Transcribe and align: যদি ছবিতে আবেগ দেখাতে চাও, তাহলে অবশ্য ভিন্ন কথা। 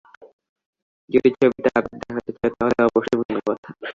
যদি 1.09 1.29
ছবিতে 1.37 1.69
আবেগ 1.77 1.93
দেখাতে 2.01 2.31
চাও, 2.37 2.51
তাহলে 2.57 2.81
অবশ্য 2.89 3.11
ভিন্ন 3.19 3.39
কথা। 3.49 3.69